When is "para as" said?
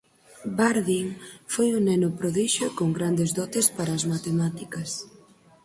3.77-4.07